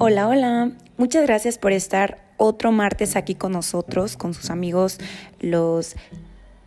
Hola, 0.00 0.28
hola. 0.28 0.70
Muchas 0.96 1.24
gracias 1.24 1.58
por 1.58 1.72
estar 1.72 2.18
otro 2.36 2.70
martes 2.70 3.16
aquí 3.16 3.34
con 3.34 3.50
nosotros, 3.50 4.16
con 4.16 4.32
sus 4.32 4.48
amigos, 4.48 5.00
los 5.40 5.96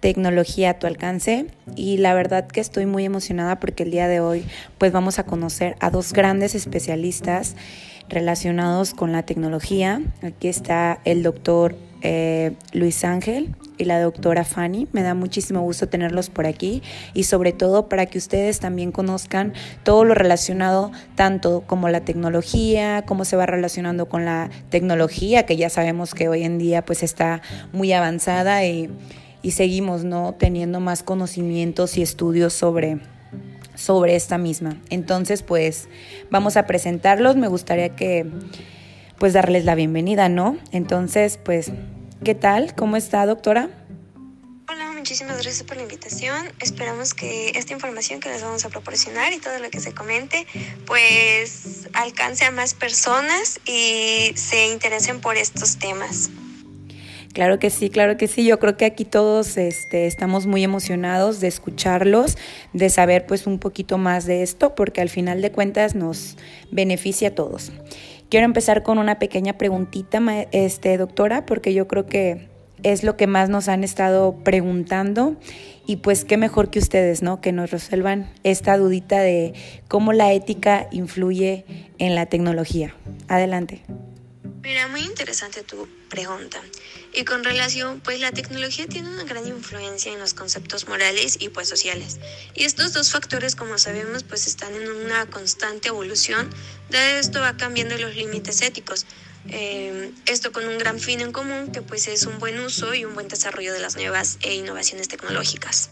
Tecnología 0.02 0.72
a 0.72 0.74
tu 0.80 0.88
alcance. 0.88 1.46
Y 1.76 1.98
la 1.98 2.14
verdad 2.14 2.48
que 2.48 2.60
estoy 2.60 2.86
muy 2.86 3.06
emocionada 3.06 3.60
porque 3.60 3.84
el 3.84 3.92
día 3.92 4.08
de 4.08 4.20
hoy 4.20 4.44
pues 4.78 4.92
vamos 4.92 5.20
a 5.20 5.24
conocer 5.24 5.78
a 5.80 5.90
dos 5.90 6.12
grandes 6.12 6.56
especialistas 6.56 7.56
relacionados 8.10 8.94
con 8.94 9.14
la 9.14 9.24
tecnología. 9.24 10.02
Aquí 10.22 10.50
está 10.50 11.00
el 11.06 11.24
doctor 11.24 11.76
eh, 12.02 12.54
Luis 12.74 13.04
Ángel 13.04 13.56
y 13.78 13.86
la 13.86 14.02
doctora 14.02 14.44
Fanny. 14.44 14.88
Me 14.92 15.04
da 15.04 15.14
muchísimo 15.14 15.62
gusto 15.62 15.88
tenerlos 15.88 16.30
por 16.30 16.48
aquí 16.48 16.82
y 17.14 17.24
sobre 17.24 17.52
todo 17.52 17.90
para 17.90 18.08
que 18.08 18.18
ustedes 18.18 18.60
también 18.60 18.92
conozcan 18.92 19.54
todo 19.84 20.04
lo 20.04 20.16
relacionado 20.16 20.92
tanto 21.16 21.64
como 21.68 21.90
la 21.90 22.02
tecnología, 22.02 23.04
cómo 23.06 23.24
se 23.24 23.36
va 23.36 23.46
relacionando 23.46 24.10
con 24.10 24.26
la 24.26 24.50
tecnología, 24.70 25.46
que 25.46 25.58
ya 25.58 25.70
sabemos 25.70 26.16
que 26.16 26.28
hoy 26.28 26.44
en 26.44 26.58
día 26.58 26.84
pues 26.84 27.04
está 27.04 27.42
muy 27.72 27.94
avanzada 27.94 28.66
y, 28.66 28.90
y 29.42 29.52
seguimos 29.52 30.04
no 30.04 30.36
teniendo 30.38 30.80
más 30.80 31.04
conocimientos 31.04 31.98
y 31.98 32.02
estudios 32.02 32.54
sobre 32.54 33.00
sobre 33.76 34.16
esta 34.16 34.38
misma. 34.38 34.78
Entonces, 34.90 35.44
pues 35.44 35.88
vamos 36.30 36.58
a 36.58 36.68
presentarlos. 36.68 37.36
Me 37.36 37.48
gustaría 37.48 37.96
que 37.96 38.26
pues 39.18 39.34
darles 39.34 39.66
la 39.66 39.76
bienvenida, 39.76 40.30
¿no? 40.30 40.58
Entonces, 40.72 41.38
pues, 41.44 41.72
¿qué 42.24 42.36
tal? 42.36 42.74
¿Cómo 42.76 42.98
está, 42.98 43.26
doctora? 43.26 43.70
Hola, 44.68 44.92
muchísimas 44.94 45.36
gracias 45.36 45.64
por 45.64 45.78
la 45.78 45.84
invitación. 45.84 46.48
Esperamos 46.60 47.14
que 47.14 47.50
esta 47.56 47.74
información 47.74 48.20
que 48.20 48.30
les 48.30 48.42
vamos 48.42 48.66
a 48.66 48.70
proporcionar 48.70 49.34
y 49.34 49.40
todo 49.40 49.60
lo 49.60 49.70
que 49.70 49.80
se 49.80 49.94
comente, 49.94 50.48
pues 50.88 51.88
alcance 51.94 52.46
a 52.46 52.52
más 52.52 52.74
personas 52.74 53.60
y 53.66 54.32
se 54.36 54.72
interesen 54.72 55.22
por 55.22 55.38
estos 55.38 55.78
temas. 55.78 56.30
Claro 57.34 57.60
que 57.60 57.70
sí, 57.70 57.90
claro 57.90 58.18
que 58.18 58.28
sí. 58.28 58.46
Yo 58.46 58.60
creo 58.60 58.78
que 58.78 58.86
aquí 58.86 59.06
todos 59.06 59.58
este, 59.58 60.06
estamos 60.08 60.48
muy 60.48 60.64
emocionados 60.64 61.40
de 61.40 61.48
escucharlos, 61.48 62.38
de 62.74 62.90
saber 62.90 63.26
pues 63.26 63.48
un 63.48 63.60
poquito 63.60 63.98
más 63.98 64.26
de 64.26 64.44
esto, 64.44 64.76
porque 64.76 65.02
al 65.02 65.10
final 65.10 65.42
de 65.42 65.52
cuentas 65.52 65.96
nos 65.96 66.38
beneficia 66.72 67.30
a 67.30 67.36
todos. 67.36 67.72
Quiero 68.30 68.46
empezar 68.46 68.84
con 68.84 68.98
una 68.98 69.20
pequeña 69.20 69.58
preguntita, 69.58 70.22
este, 70.52 70.98
doctora, 70.98 71.46
porque 71.46 71.74
yo 71.74 71.88
creo 71.88 72.06
que 72.06 72.50
es 72.84 73.04
lo 73.04 73.16
que 73.16 73.28
más 73.28 73.50
nos 73.50 73.68
han 73.68 73.84
estado 73.84 74.36
preguntando 74.44 75.36
y 75.86 75.98
pues 75.98 76.26
qué 76.26 76.38
mejor 76.38 76.70
que 76.70 76.80
ustedes, 76.80 77.22
¿no? 77.22 77.42
Que 77.42 77.52
nos 77.52 77.72
resuelvan 77.72 78.30
esta 78.44 78.78
dudita 78.78 79.20
de 79.20 79.54
cómo 79.88 80.14
la 80.14 80.34
ética 80.34 80.88
influye 80.92 81.66
en 81.98 82.16
la 82.16 82.26
tecnología. 82.26 82.96
Adelante. 83.28 83.84
Mira, 84.62 84.88
muy 84.88 85.02
interesante 85.02 85.64
tu 85.64 85.88
pregunta. 86.10 86.62
Y 87.14 87.26
con 87.26 87.44
relación, 87.44 88.00
pues 88.00 88.20
la 88.20 88.32
tecnología 88.32 88.88
tiene 88.88 89.10
una 89.10 89.24
gran 89.24 89.48
influencia 89.48 90.14
en 90.14 90.20
los 90.20 90.34
conceptos 90.34 90.88
morales 90.88 91.38
y 91.40 91.50
pues 91.50 91.68
sociales. 91.68 92.20
Y 92.54 92.66
estos 92.66 92.94
dos 92.94 93.12
factores, 93.12 93.56
como 93.56 93.78
sabemos, 93.80 94.24
pues 94.24 94.46
están 94.46 94.76
en 94.76 94.90
una 94.90 95.26
constante 95.26 95.90
evolución. 95.90 96.50
De 96.90 97.20
esto 97.20 97.42
va 97.42 97.58
cambiando 97.58 97.98
los 97.98 98.16
límites 98.16 98.62
éticos. 98.62 99.08
Eh, 99.50 100.12
esto 100.28 100.52
con 100.52 100.68
un 100.68 100.78
gran 100.78 101.00
fin 101.00 101.22
en 101.22 101.32
común, 101.32 101.72
que 101.72 101.82
pues 101.82 102.08
es 102.08 102.28
un 102.28 102.38
buen 102.38 102.60
uso 102.60 102.94
y 102.94 103.04
un 103.06 103.16
buen 103.16 103.28
desarrollo 103.28 103.74
de 103.74 103.80
las 103.80 103.96
nuevas 103.96 104.38
e 104.42 104.54
innovaciones 104.54 105.08
tecnológicas. 105.08 105.90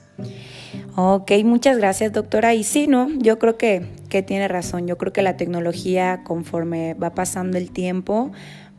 Ok, 0.95 1.31
muchas 1.43 1.77
gracias 1.77 2.13
doctora. 2.13 2.53
Y 2.53 2.63
sí, 2.63 2.87
¿no? 2.87 3.09
Yo 3.17 3.39
creo 3.39 3.57
que, 3.57 3.87
que 4.09 4.23
tiene 4.23 4.47
razón. 4.47 4.87
Yo 4.87 4.97
creo 4.97 5.13
que 5.13 5.21
la 5.21 5.37
tecnología 5.37 6.23
conforme 6.23 6.95
va 6.95 7.11
pasando 7.11 7.57
el 7.57 7.71
tiempo 7.71 8.31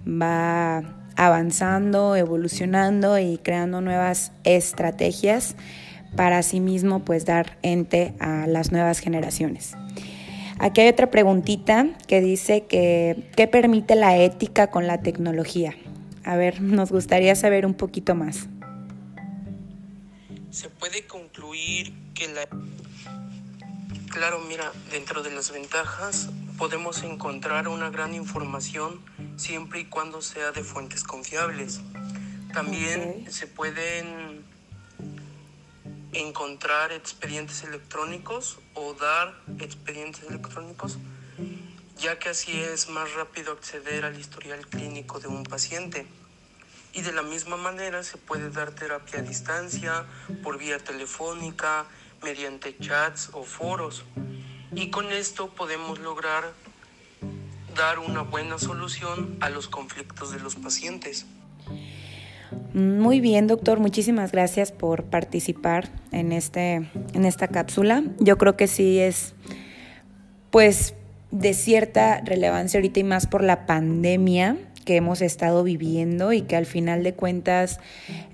va 0.07 0.83
avanzando, 1.17 2.17
evolucionando 2.17 3.19
y 3.19 3.39
creando 3.39 3.81
nuevas 3.81 4.33
estrategias 4.45 5.57
para 6.17 6.39
asimismo 6.39 7.05
pues 7.05 7.25
dar 7.25 7.59
ente 7.63 8.15
a 8.19 8.47
las 8.47 8.73
nuevas 8.73 9.01
generaciones. 9.01 9.75
Aquí 10.59 10.81
hay 10.83 10.89
otra 10.89 11.11
preguntita 11.11 11.89
que 12.07 12.21
dice 12.21 12.67
que 12.67 13.31
¿qué 13.37 13.47
permite 13.47 13.95
la 13.95 14.17
ética 14.17 14.69
con 14.69 14.87
la 14.87 15.01
tecnología? 15.01 15.75
A 16.25 16.37
ver, 16.37 16.61
nos 16.61 16.93
gustaría 16.93 17.35
saber 17.35 17.65
un 17.65 17.75
poquito 17.75 18.15
más. 18.15 18.49
Se 20.51 20.69
puede 20.69 21.07
concluir 21.07 21.95
que 22.13 22.29
la... 22.29 22.47
Claro, 24.11 24.41
mira, 24.41 24.73
dentro 24.91 25.23
de 25.23 25.31
las 25.31 25.53
ventajas 25.53 26.31
podemos 26.59 27.05
encontrar 27.05 27.69
una 27.69 27.91
gran 27.91 28.13
información 28.13 29.01
siempre 29.37 29.79
y 29.81 29.85
cuando 29.85 30.21
sea 30.21 30.51
de 30.51 30.65
fuentes 30.65 31.05
confiables. 31.05 31.81
También 32.53 33.31
se 33.31 33.47
pueden 33.47 34.45
encontrar 36.13 36.91
expedientes 36.91 37.63
electrónicos 37.63 38.59
o 38.75 38.95
dar 38.95 39.33
expedientes 39.61 40.25
electrónicos, 40.29 40.99
ya 41.97 42.19
que 42.19 42.31
así 42.31 42.61
es 42.61 42.89
más 42.89 43.15
rápido 43.15 43.53
acceder 43.53 44.05
al 44.05 44.19
historial 44.19 44.67
clínico 44.67 45.21
de 45.21 45.29
un 45.29 45.45
paciente. 45.45 46.05
Y 46.93 47.03
de 47.03 47.13
la 47.13 47.23
misma 47.23 47.57
manera 47.57 48.03
se 48.03 48.19
puede 48.19 48.51
dar 48.51 48.73
terapia 48.73 49.21
a 49.21 49.23
distancia, 49.23 50.05
por 50.43 50.59
vía 50.59 50.81
telefónica, 50.81 51.87
mediante 52.23 52.77
chats 52.79 53.31
o 53.33 53.43
foros. 53.43 54.05
Y 54.73 54.91
con 54.91 55.11
esto 55.11 55.49
podemos 55.49 55.99
lograr 55.99 56.53
dar 57.77 57.99
una 57.99 58.23
buena 58.23 58.59
solución 58.59 59.37
a 59.41 59.51
los 59.51 59.69
conflictos 59.69 60.33
de 60.33 60.41
los 60.41 60.57
pacientes. 60.57 61.27
Muy 62.75 63.21
bien, 63.21 63.47
doctor, 63.47 63.81
muchísimas 63.81 64.33
gracias 64.33 64.73
por 64.73 65.05
participar 65.05 65.91
en 66.13 66.33
este 66.33 66.89
en 67.15 67.25
esta 67.25 67.49
cápsula. 67.49 68.03
Yo 68.19 68.39
creo 68.39 68.57
que 68.57 68.67
sí 68.67 68.99
es 68.99 69.35
pues 70.51 70.95
de 71.31 71.55
cierta 71.55 72.21
relevancia 72.25 72.79
ahorita 72.79 73.01
y 73.01 73.05
más 73.05 73.27
por 73.27 73.43
la 73.43 73.67
pandemia 73.67 74.57
que 74.91 74.97
hemos 74.97 75.23
estado 75.23 75.63
viviendo 75.63 76.33
y 76.33 76.43
que 76.43 76.57
al 76.57 76.67
final 76.67 77.05
de 77.05 77.15
cuentas 77.15 77.79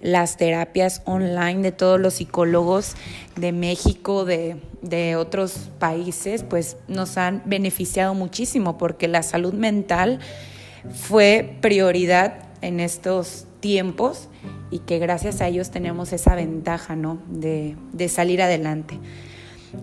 las 0.01 0.39
terapias 0.39 1.03
online 1.05 1.61
de 1.61 1.71
todos 1.71 2.01
los 2.01 2.15
psicólogos 2.15 2.95
de 3.37 3.53
México, 3.53 4.25
de, 4.25 4.57
de 4.81 5.17
otros 5.17 5.69
países, 5.79 6.45
pues 6.45 6.79
nos 6.89 7.19
han 7.19 7.43
beneficiado 7.45 8.15
muchísimo 8.15 8.79
porque 8.79 9.07
la 9.07 9.23
salud 9.23 9.53
mental 9.53 10.19
fue 10.95 11.59
prioridad 11.61 12.39
en 12.63 12.81
estos 12.81 13.45
tiempos 13.61 14.31
y 14.71 14.79
que 14.79 14.99
gracias 14.99 15.43
a 15.43 15.49
ellos 15.49 15.71
tenemos 15.71 16.15
esa 16.15 16.35
ventaja, 16.35 16.97
¿no? 16.97 17.19
De, 17.29 17.77
de 17.93 18.09
salir 18.09 18.41
adelante. 18.41 18.99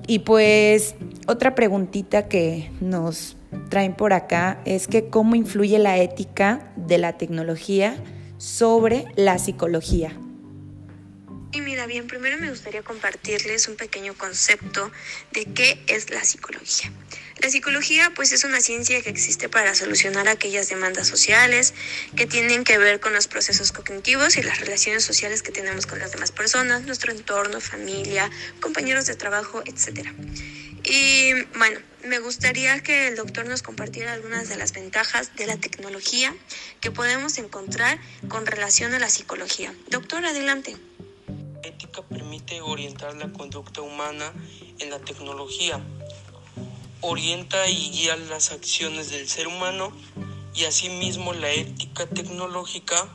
Y 0.08 0.20
pues 0.20 0.96
otra 1.28 1.56
preguntita 1.56 2.28
que 2.28 2.72
nos 2.82 3.38
traen 3.70 3.96
por 3.96 4.14
acá 4.14 4.62
es 4.66 4.88
que 4.88 5.10
cómo 5.10 5.36
influye 5.36 5.80
la 5.80 5.98
ética 5.98 6.72
de 6.76 6.98
la 6.98 7.18
tecnología 7.18 7.96
sobre 8.38 9.06
la 9.16 9.38
psicología. 9.38 10.18
Mira, 11.64 11.86
bien, 11.86 12.08
primero 12.08 12.38
me 12.38 12.50
gustaría 12.50 12.84
compartirles 12.84 13.70
un 13.70 13.78
pequeño 13.78 14.16
concepto 14.16 14.92
de 15.32 15.46
qué 15.46 15.82
es 15.88 16.10
la 16.10 16.22
psicología. 16.26 16.92
La 17.42 17.50
psicología 17.50 18.12
pues 18.14 18.34
es 18.34 18.44
una 18.44 18.60
ciencia 18.60 19.02
que 19.02 19.10
existe 19.10 19.48
para 19.48 19.74
solucionar 19.74 20.28
aquellas 20.28 20.68
demandas 20.68 21.08
sociales 21.08 21.74
que 22.18 22.28
tienen 22.28 22.66
que 22.66 22.78
ver 22.78 23.00
con 23.00 23.14
los 23.14 23.30
procesos 23.30 23.72
cognitivos 23.72 24.36
y 24.36 24.44
las 24.44 24.60
relaciones 24.60 25.06
sociales 25.06 25.42
que 25.42 25.54
tenemos 25.54 25.86
con 25.86 26.00
las 26.00 26.12
demás 26.12 26.34
personas, 26.34 26.84
nuestro 26.84 27.14
entorno, 27.14 27.62
familia, 27.62 28.30
compañeros 28.60 29.06
de 29.06 29.16
trabajo, 29.16 29.64
etc. 29.66 30.10
Y 30.84 31.32
bueno, 31.58 31.80
me 32.04 32.20
gustaría 32.20 32.84
que 32.84 33.08
el 33.08 33.16
doctor 33.16 33.46
nos 33.48 33.62
compartiera 33.62 34.12
algunas 34.12 34.50
de 34.50 34.58
las 34.58 34.74
ventajas 34.74 35.34
de 35.38 35.48
la 35.48 35.56
tecnología 35.56 36.36
que 36.82 36.92
podemos 36.92 37.38
encontrar 37.38 38.00
con 38.28 38.46
relación 38.46 38.94
a 38.94 39.00
la 39.00 39.10
psicología. 39.10 39.74
Doctor, 39.90 40.26
adelante 40.26 40.76
ética 41.64 42.02
permite 42.02 42.62
orientar 42.62 43.16
la 43.16 43.32
conducta 43.32 43.82
humana 43.82 44.34
en 44.80 44.90
la 44.90 45.00
tecnología. 45.00 45.80
Orienta 47.02 47.68
y 47.68 47.90
guía 47.92 48.16
las 48.16 48.52
acciones 48.52 49.10
del 49.10 49.28
ser 49.28 49.48
humano 49.48 49.92
y 50.56 50.66
asimismo 50.66 51.34
la 51.34 51.52
ética 51.52 52.06
tecnológica 52.08 53.10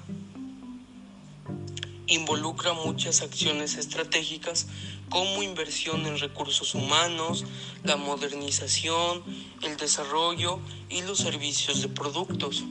involucra 2.07 2.73
muchas 2.73 3.23
acciones 3.23 3.77
estratégicas 3.77 4.67
como 5.11 5.43
inversión 5.43 6.07
en 6.07 6.19
recursos 6.19 6.75
humanos, 6.75 7.45
la 7.85 7.97
modernización, 7.97 9.23
el 9.63 9.77
desarrollo 9.77 10.59
y 10.89 11.03
los 11.03 11.19
servicios 11.19 11.83
de 11.83 11.89
productos. 11.89 12.65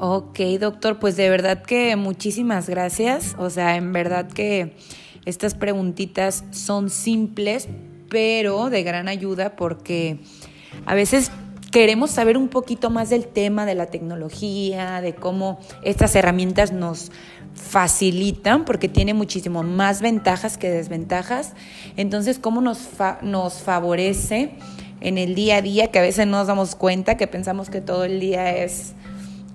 Ok, 0.00 0.38
doctor, 0.60 1.00
pues 1.00 1.16
de 1.16 1.28
verdad 1.28 1.62
que 1.64 1.96
muchísimas 1.96 2.68
gracias. 2.68 3.34
O 3.36 3.50
sea, 3.50 3.74
en 3.74 3.92
verdad 3.92 4.28
que 4.28 4.76
estas 5.24 5.56
preguntitas 5.56 6.44
son 6.52 6.88
simples, 6.88 7.68
pero 8.08 8.70
de 8.70 8.84
gran 8.84 9.08
ayuda 9.08 9.56
porque 9.56 10.20
a 10.86 10.94
veces 10.94 11.32
queremos 11.72 12.12
saber 12.12 12.36
un 12.36 12.46
poquito 12.46 12.90
más 12.90 13.10
del 13.10 13.26
tema 13.26 13.66
de 13.66 13.74
la 13.74 13.86
tecnología, 13.86 15.00
de 15.00 15.16
cómo 15.16 15.58
estas 15.82 16.14
herramientas 16.14 16.70
nos 16.70 17.10
facilitan, 17.54 18.64
porque 18.64 18.88
tiene 18.88 19.14
muchísimo 19.14 19.64
más 19.64 20.00
ventajas 20.00 20.58
que 20.58 20.70
desventajas. 20.70 21.54
Entonces, 21.96 22.38
cómo 22.38 22.60
nos, 22.60 22.88
nos 23.22 23.54
favorece 23.54 24.52
en 25.00 25.18
el 25.18 25.34
día 25.34 25.56
a 25.56 25.62
día, 25.62 25.90
que 25.90 25.98
a 25.98 26.02
veces 26.02 26.28
no 26.28 26.38
nos 26.38 26.46
damos 26.46 26.76
cuenta, 26.76 27.16
que 27.16 27.26
pensamos 27.26 27.68
que 27.68 27.80
todo 27.80 28.04
el 28.04 28.20
día 28.20 28.56
es 28.56 28.94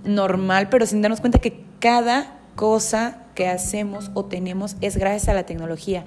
normal, 0.03 0.69
pero 0.69 0.85
sin 0.85 1.01
darnos 1.01 1.21
cuenta 1.21 1.39
que 1.39 1.63
cada 1.79 2.39
cosa 2.55 3.23
que 3.35 3.47
hacemos 3.47 4.11
o 4.13 4.25
tenemos 4.25 4.75
es 4.81 4.97
gracias 4.97 5.29
a 5.29 5.33
la 5.33 5.45
tecnología 5.45 6.05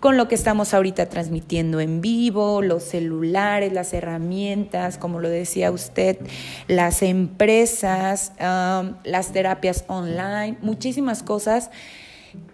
con 0.00 0.16
lo 0.16 0.28
que 0.28 0.34
estamos 0.34 0.72
ahorita 0.72 1.10
transmitiendo 1.10 1.78
en 1.78 2.00
vivo, 2.00 2.62
los 2.62 2.82
celulares, 2.82 3.72
las 3.72 3.92
herramientas, 3.92 4.96
como 4.96 5.20
lo 5.20 5.28
decía 5.28 5.70
usted, 5.70 6.18
las 6.66 7.02
empresas, 7.02 8.32
um, 8.40 8.94
las 9.04 9.32
terapias 9.32 9.84
online, 9.88 10.56
muchísimas 10.62 11.22
cosas 11.22 11.70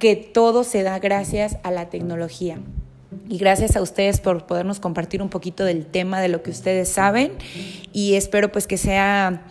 que 0.01 0.17
todo 0.17 0.65
se 0.65 0.83
da 0.83 0.99
gracias 0.99 1.59
a 1.63 1.71
la 1.71 1.89
tecnología. 1.89 2.59
Y 3.29 3.39
gracias 3.39 3.77
a 3.77 3.83
ustedes 3.83 4.21
por 4.21 4.47
podernos 4.47 4.81
compartir 4.81 5.23
un 5.23 5.29
poquito 5.29 5.65
del 5.65 5.87
tema 5.87 6.21
de 6.21 6.29
lo 6.29 6.43
que 6.43 6.51
ustedes 6.51 6.89
saben 6.89 7.33
y 7.93 8.15
espero 8.15 8.51
pues 8.51 8.67
que 8.67 8.77
sea 8.77 9.45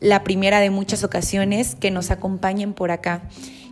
la 0.00 0.24
primera 0.24 0.60
de 0.60 0.70
muchas 0.70 1.04
ocasiones 1.04 1.74
que 1.74 1.90
nos 1.90 2.10
acompañen 2.10 2.72
por 2.72 2.90
acá. 2.90 3.22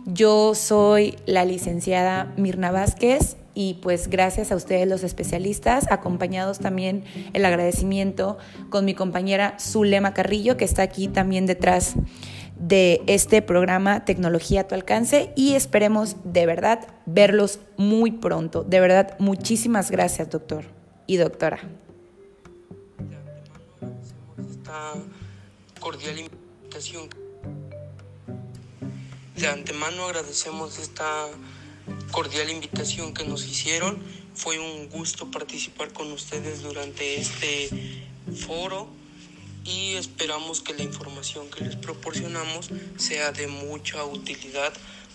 Yo 0.05 0.53
soy 0.55 1.15
la 1.25 1.45
licenciada 1.45 2.33
Mirna 2.37 2.71
Vázquez 2.71 3.37
y 3.55 3.75
pues 3.75 4.09
gracias 4.09 4.51
a 4.51 4.55
ustedes 4.55 4.87
los 4.87 5.03
especialistas, 5.03 5.85
acompañados 5.91 6.59
también 6.59 7.03
el 7.33 7.45
agradecimiento 7.45 8.37
con 8.69 8.83
mi 8.85 8.95
compañera 8.95 9.55
Zulema 9.59 10.13
Carrillo, 10.13 10.57
que 10.57 10.65
está 10.65 10.81
aquí 10.81 11.07
también 11.07 11.45
detrás 11.45 11.95
de 12.59 13.01
este 13.07 13.41
programa 13.41 14.05
Tecnología 14.05 14.61
a 14.61 14.67
tu 14.67 14.75
alcance 14.75 15.31
y 15.35 15.53
esperemos 15.53 16.15
de 16.23 16.45
verdad 16.45 16.87
verlos 17.05 17.59
muy 17.77 18.11
pronto. 18.11 18.63
De 18.63 18.79
verdad, 18.79 19.15
muchísimas 19.19 19.91
gracias, 19.91 20.29
doctor 20.29 20.65
y 21.07 21.17
doctora. 21.17 21.59
Cordial 25.83 26.17
invitación. 26.17 27.09
De 29.35 29.47
antemano 29.49 30.05
agradecemos 30.05 30.79
esta 30.79 31.27
cordial 32.13 32.49
invitación 32.49 33.13
que 33.13 33.25
nos 33.25 33.45
hicieron. 33.45 34.01
Fue 34.33 34.59
un 34.59 34.87
gusto 34.87 35.29
participar 35.29 35.91
con 35.91 36.09
ustedes 36.13 36.61
durante 36.61 37.19
este 37.19 37.69
foro 38.33 38.87
y 39.65 39.95
esperamos 39.95 40.61
que 40.61 40.73
la 40.73 40.83
información 40.83 41.49
que 41.49 41.65
les 41.65 41.75
proporcionamos 41.75 42.69
sea 42.95 43.33
de 43.33 43.47
mucha 43.47 44.05
utilidad 44.05 44.71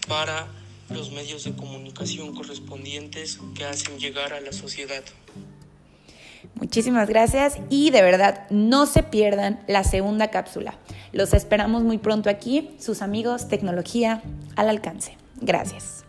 para 0.06 0.49
los 0.91 1.11
medios 1.12 1.44
de 1.44 1.56
comunicación 1.56 2.35
correspondientes 2.35 3.38
que 3.55 3.65
hacen 3.65 3.99
llegar 3.99 4.35
a 4.35 4.43
la 4.43 4.53
sociedad. 4.53 5.03
Muchísimas 6.60 7.08
gracias 7.08 7.58
y 7.70 7.90
de 7.90 8.02
verdad 8.02 8.46
no 8.50 8.87
se 8.87 9.05
pierdan 9.05 9.60
la 9.69 9.84
segunda 9.84 10.28
cápsula. 10.28 10.75
Los 11.12 11.32
esperamos 11.32 11.84
muy 11.84 11.99
pronto 11.99 12.28
aquí, 12.28 12.75
sus 12.81 13.00
amigos 13.00 13.49
Tecnología 13.49 14.22
al 14.56 14.69
alcance. 14.69 15.16
Gracias. 15.40 16.07